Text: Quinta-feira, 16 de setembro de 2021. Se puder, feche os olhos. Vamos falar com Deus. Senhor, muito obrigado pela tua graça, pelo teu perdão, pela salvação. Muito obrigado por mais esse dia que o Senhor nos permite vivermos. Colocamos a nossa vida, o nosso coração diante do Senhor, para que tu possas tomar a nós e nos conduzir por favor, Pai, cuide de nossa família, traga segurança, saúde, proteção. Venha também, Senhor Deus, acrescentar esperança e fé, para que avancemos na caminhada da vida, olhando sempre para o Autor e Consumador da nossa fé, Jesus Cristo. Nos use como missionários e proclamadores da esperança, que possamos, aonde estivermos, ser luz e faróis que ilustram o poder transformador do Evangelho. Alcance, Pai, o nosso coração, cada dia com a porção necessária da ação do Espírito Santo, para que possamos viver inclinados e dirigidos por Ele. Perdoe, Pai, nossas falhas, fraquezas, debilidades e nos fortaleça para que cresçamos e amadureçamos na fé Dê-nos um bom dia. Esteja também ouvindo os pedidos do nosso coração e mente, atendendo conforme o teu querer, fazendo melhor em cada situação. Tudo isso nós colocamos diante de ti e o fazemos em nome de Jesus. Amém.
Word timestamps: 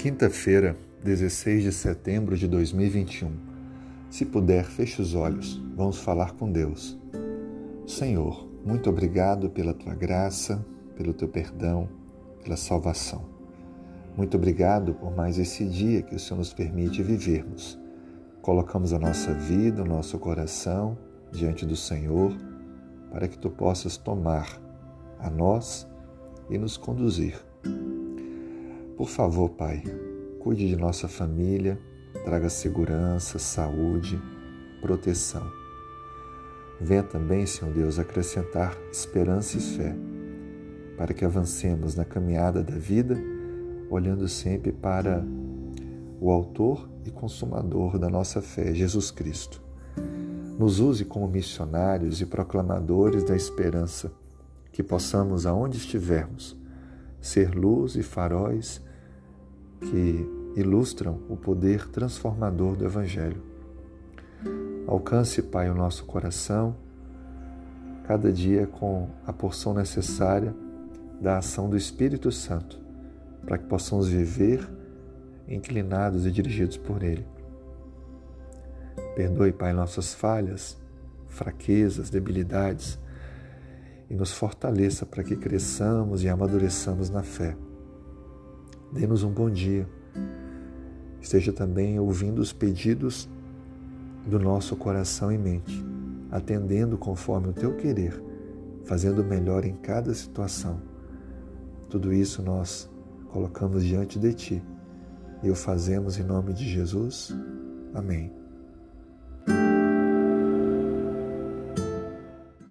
Quinta-feira, 0.00 0.78
16 1.04 1.62
de 1.62 1.72
setembro 1.72 2.34
de 2.34 2.48
2021. 2.48 3.32
Se 4.08 4.24
puder, 4.24 4.64
feche 4.64 5.02
os 5.02 5.14
olhos. 5.14 5.62
Vamos 5.76 5.98
falar 5.98 6.32
com 6.32 6.50
Deus. 6.50 6.98
Senhor, 7.86 8.48
muito 8.64 8.88
obrigado 8.88 9.50
pela 9.50 9.74
tua 9.74 9.94
graça, 9.94 10.64
pelo 10.96 11.12
teu 11.12 11.28
perdão, 11.28 11.86
pela 12.42 12.56
salvação. 12.56 13.26
Muito 14.16 14.38
obrigado 14.38 14.94
por 14.94 15.14
mais 15.14 15.38
esse 15.38 15.66
dia 15.66 16.00
que 16.00 16.14
o 16.14 16.18
Senhor 16.18 16.38
nos 16.38 16.54
permite 16.54 17.02
vivermos. 17.02 17.78
Colocamos 18.40 18.94
a 18.94 18.98
nossa 18.98 19.34
vida, 19.34 19.82
o 19.82 19.86
nosso 19.86 20.18
coração 20.18 20.96
diante 21.30 21.66
do 21.66 21.76
Senhor, 21.76 22.34
para 23.10 23.28
que 23.28 23.38
tu 23.38 23.50
possas 23.50 23.98
tomar 23.98 24.48
a 25.18 25.28
nós 25.28 25.86
e 26.48 26.56
nos 26.56 26.78
conduzir 26.78 27.38
por 29.00 29.08
favor, 29.08 29.48
Pai, 29.48 29.82
cuide 30.40 30.66
de 30.66 30.74
nossa 30.74 31.06
família, 31.06 31.78
traga 32.24 32.48
segurança, 32.48 33.38
saúde, 33.38 34.18
proteção. 34.80 35.46
Venha 36.80 37.02
também, 37.02 37.44
Senhor 37.44 37.72
Deus, 37.74 37.98
acrescentar 37.98 38.74
esperança 38.90 39.58
e 39.58 39.60
fé, 39.60 39.94
para 40.96 41.12
que 41.12 41.26
avancemos 41.26 41.94
na 41.94 42.06
caminhada 42.06 42.62
da 42.62 42.74
vida, 42.74 43.18
olhando 43.90 44.26
sempre 44.26 44.72
para 44.72 45.22
o 46.18 46.30
Autor 46.30 46.88
e 47.04 47.10
Consumador 47.10 47.98
da 47.98 48.08
nossa 48.08 48.40
fé, 48.40 48.72
Jesus 48.72 49.10
Cristo. 49.10 49.62
Nos 50.58 50.80
use 50.80 51.04
como 51.04 51.28
missionários 51.28 52.22
e 52.22 52.26
proclamadores 52.26 53.24
da 53.24 53.36
esperança, 53.36 54.10
que 54.72 54.82
possamos, 54.82 55.44
aonde 55.44 55.76
estivermos, 55.76 56.56
ser 57.20 57.54
luz 57.54 57.94
e 57.94 58.02
faróis 58.02 58.80
que 59.80 60.28
ilustram 60.56 61.20
o 61.28 61.36
poder 61.36 61.88
transformador 61.88 62.76
do 62.76 62.84
Evangelho. 62.84 63.42
Alcance, 64.86 65.42
Pai, 65.42 65.70
o 65.70 65.74
nosso 65.74 66.04
coração, 66.04 66.76
cada 68.06 68.32
dia 68.32 68.66
com 68.66 69.08
a 69.26 69.32
porção 69.32 69.72
necessária 69.72 70.54
da 71.20 71.38
ação 71.38 71.68
do 71.68 71.76
Espírito 71.76 72.32
Santo, 72.32 72.80
para 73.44 73.56
que 73.56 73.64
possamos 73.64 74.08
viver 74.08 74.68
inclinados 75.48 76.26
e 76.26 76.30
dirigidos 76.30 76.76
por 76.76 77.02
Ele. 77.02 77.26
Perdoe, 79.14 79.52
Pai, 79.52 79.72
nossas 79.72 80.12
falhas, 80.12 80.76
fraquezas, 81.28 82.10
debilidades 82.10 82.98
e 84.08 84.14
nos 84.14 84.32
fortaleça 84.32 85.06
para 85.06 85.22
que 85.22 85.36
cresçamos 85.36 86.24
e 86.24 86.28
amadureçamos 86.28 87.10
na 87.10 87.22
fé 87.22 87.56
Dê-nos 88.92 89.22
um 89.22 89.30
bom 89.30 89.48
dia. 89.48 89.88
Esteja 91.20 91.52
também 91.52 91.98
ouvindo 92.00 92.40
os 92.40 92.52
pedidos 92.52 93.28
do 94.26 94.38
nosso 94.38 94.74
coração 94.74 95.30
e 95.30 95.38
mente, 95.38 95.84
atendendo 96.30 96.98
conforme 96.98 97.48
o 97.48 97.52
teu 97.52 97.76
querer, 97.76 98.20
fazendo 98.84 99.24
melhor 99.24 99.64
em 99.64 99.76
cada 99.76 100.12
situação. 100.12 100.80
Tudo 101.88 102.12
isso 102.12 102.42
nós 102.42 102.90
colocamos 103.28 103.84
diante 103.84 104.18
de 104.18 104.32
ti 104.34 104.62
e 105.42 105.50
o 105.50 105.54
fazemos 105.54 106.18
em 106.18 106.24
nome 106.24 106.52
de 106.52 106.68
Jesus. 106.68 107.34
Amém. 107.94 108.39